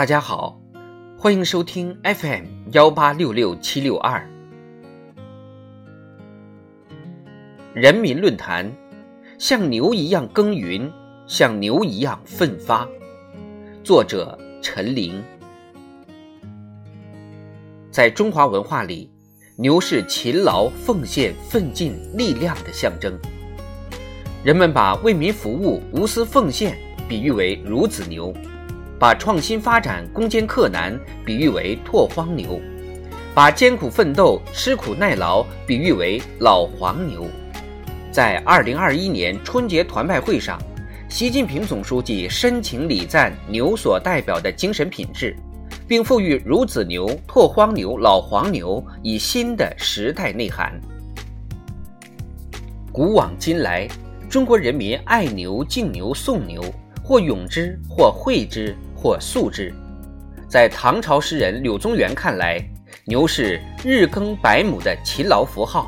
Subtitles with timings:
[0.00, 0.58] 大家好，
[1.18, 4.26] 欢迎收听 FM 幺八六六七六二
[7.74, 8.72] 人民论坛，
[9.38, 10.90] 像牛一样耕耘，
[11.26, 12.88] 像牛一样奋发。
[13.84, 15.22] 作者陈琳。
[17.90, 19.10] 在中华文化里，
[19.56, 23.12] 牛是勤劳、奉献、奋进、力量的象征。
[24.42, 26.74] 人们把为民服务、无私奉献
[27.06, 28.32] 比喻为孺子牛。
[29.00, 32.60] 把创新发展、攻坚克难比喻为拓荒牛，
[33.34, 37.26] 把艰苦奋斗、吃苦耐劳比喻为老黄牛。
[38.12, 40.60] 在二零二一年春节团拜会上，
[41.08, 45.34] 习近平总书记深情礼赞牛所代表的精神品质，
[45.88, 50.78] 并赋予孺子牛、拓荒牛、老黄牛以新的时代内涵。
[52.92, 53.88] 古往今来，
[54.28, 56.62] 中国人民爱牛、敬牛、颂牛，
[57.02, 58.76] 或咏之，或绘之。
[59.00, 59.72] 或素之，
[60.46, 62.62] 在唐朝诗人柳宗元看来，
[63.06, 65.86] 牛是日耕百亩的勤劳符号；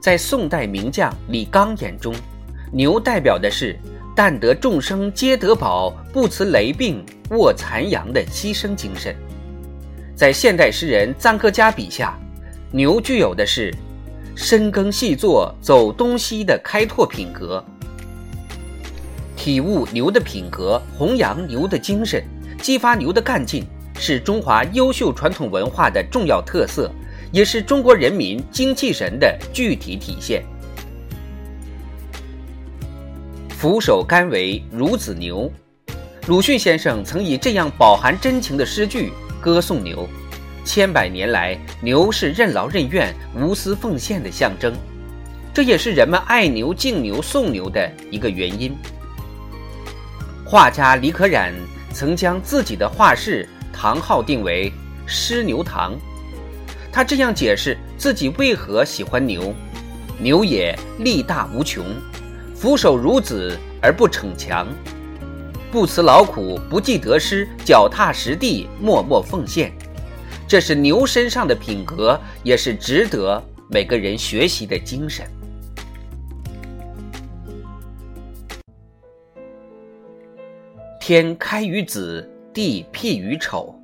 [0.00, 2.14] 在宋代名将李纲眼中，
[2.72, 3.78] 牛代表的是
[4.16, 9.14] “但得众生皆得饱，不辞雷病卧残阳”的牺牲精神；
[10.16, 12.18] 在现代诗人臧克家笔下，
[12.70, 13.70] 牛具有的是
[14.34, 17.62] 深耕细作、走东西的开拓品格。
[19.44, 22.24] 体悟牛的品格，弘扬牛的精神，
[22.62, 23.62] 激发牛的干劲，
[23.94, 26.90] 是中华优秀传统文化的重要特色，
[27.30, 30.42] 也是中国人民精气神的具体体现。
[33.50, 35.52] 俯首甘为孺子牛，
[36.26, 40.08] 鲁迅先生曾以这样饱含真情的诗句歌颂牛。
[40.64, 44.72] 千百年来，牛是任劳任怨、无私奉献的象征，
[45.52, 48.74] 这也是人们爱牛、敬牛、颂牛的一个原因。
[50.54, 51.52] 画家李可染
[51.92, 54.72] 曾将自己的画室堂号定为
[55.04, 55.98] “狮牛堂”，
[56.92, 59.52] 他这样解释自己为何喜欢牛：
[60.16, 61.84] 牛也力大无穷，
[62.54, 64.68] 俯首孺子而不逞强，
[65.72, 69.72] 不辞劳苦，不计得失，脚踏实地，默默奉献。
[70.46, 75.26] 这是牛身上的品格，也是值得每个人学习的精神。
[81.06, 83.78] 天开于子，地辟于丑。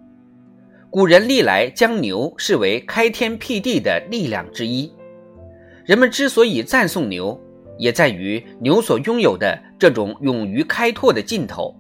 [0.89, 4.91] 古人历来将牛视为开天辟地的力量之一。
[5.85, 7.39] 人们之所以赞颂牛，
[7.77, 11.77] 也在于牛所拥有的这种勇于开拓的劲头，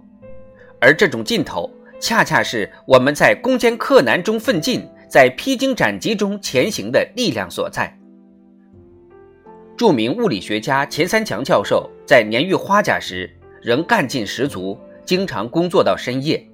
[0.78, 7.98] 而这种劲头，恰恰是我们在攻坚克难中奋进，在披荆斩棘中前行的力量所在。
[9.74, 14.78] 著名物理学家钱三强教授在年逾花甲时，仍干劲十足。
[15.10, 16.48] 经常工作到深夜。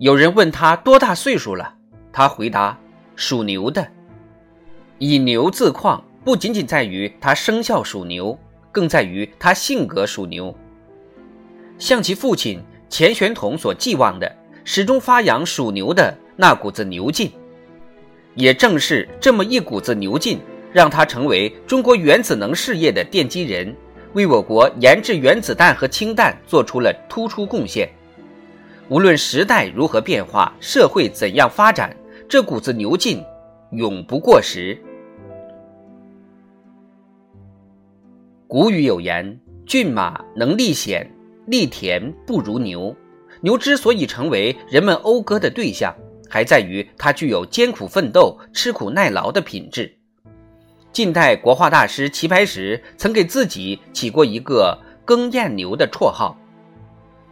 [0.00, 1.72] 有人问他多大岁数了，
[2.12, 2.76] 他回答
[3.14, 3.86] ：“属牛的。”
[4.98, 8.36] 以牛自况，不仅仅在于他生肖属牛，
[8.72, 10.52] 更在于他性格属牛。
[11.78, 17.30] 像其父亲钱玄同所寄望的，始终发扬属牛的那股子牛劲。
[18.34, 20.40] 也正是这么一股子牛劲，
[20.72, 23.72] 让他成为中国原子能事业的奠基人。
[24.14, 27.88] 为我国研制原子弹和氢弹做出了突出贡献。
[28.88, 31.94] 无论时代如何变化，社会怎样发展，
[32.28, 33.22] 这股子牛劲
[33.72, 34.78] 永不过时。
[38.46, 41.10] 古语有言：“骏马能力险，
[41.46, 42.94] 力田不如牛。”
[43.40, 45.94] 牛之所以成为人们讴歌的对象，
[46.30, 49.98] 还在于它具有艰苦奋斗、吃苦耐劳的品质。
[50.94, 56.38] 近代国画大师齐白石曾给自己起过一个“耕燕牛”的绰号，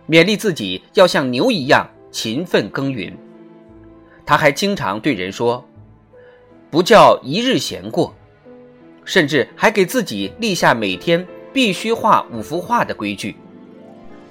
[0.08, 3.16] 勉励自己要像牛一样勤奋耕耘。
[4.26, 5.64] 他还经常对人说
[6.72, 8.12] ：“不叫一日闲过。”
[9.06, 13.36] 甚至还给自己立下每天必须画五幅画的规矩。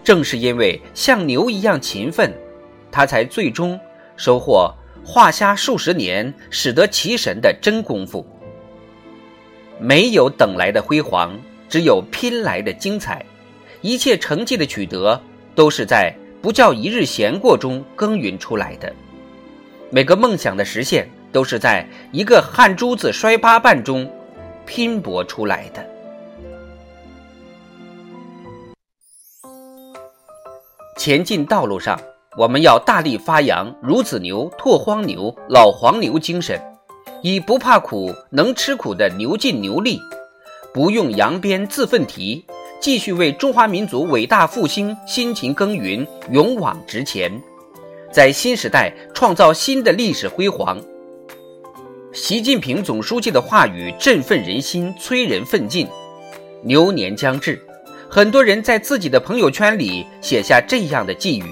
[0.04, 2.34] 正是因为像牛一样勤奋，
[2.92, 3.80] 他才最终
[4.18, 4.76] 收获
[5.06, 8.28] “画虾数十年，使得其神”的真功夫。
[9.82, 11.36] 没有等来的辉煌，
[11.68, 13.26] 只有拼来的精彩。
[13.82, 15.20] 一切成绩的取得，
[15.56, 18.94] 都是在不叫一日闲过中耕耘出来的。
[19.90, 24.08] 每个梦想的实现，都是在一个汗珠子摔八瓣中
[24.68, 25.84] 拼搏出来的。
[30.96, 32.00] 前进道路上，
[32.38, 36.62] 我们要大力发扬孺子牛、拓荒牛、老黄牛精神。
[37.22, 40.00] 以不怕苦、能吃苦的牛劲牛力，
[40.74, 42.44] 不用扬鞭自奋蹄，
[42.80, 47.32] 继续为中华民族伟大复兴辛勤耕耘、勇往直前。
[48.12, 50.78] 在新时代创造新的历史辉煌。
[52.12, 55.88] 习近平总书记的话语振奋人心，催人奋进。
[56.64, 57.62] 牛年将至，
[58.10, 61.46] 很多人在自己的朋友圈里写下这样的寄语：“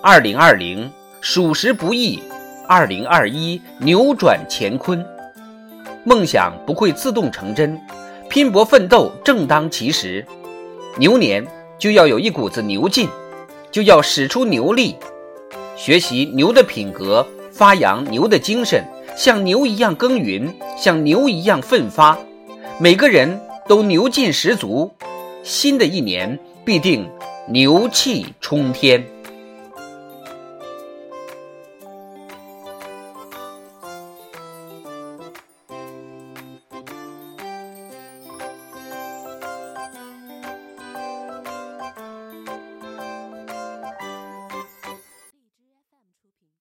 [0.00, 0.90] 二零二零，
[1.20, 2.18] 属实不易；
[2.66, 5.04] 二零二一，扭转乾坤。
[6.04, 7.80] 梦想不会自动成真，
[8.28, 10.24] 拼搏奋斗正当其时。
[10.96, 11.44] 牛年
[11.78, 13.08] 就要有一股子牛劲，
[13.70, 14.96] 就要使出牛力，
[15.76, 18.84] 学习牛的品格，发扬牛的精神。”
[19.16, 22.18] 像牛一样耕耘，像牛一样奋发，
[22.80, 24.90] 每个人都牛劲十足，
[25.44, 27.08] 新的一年必定
[27.48, 29.04] 牛气冲天。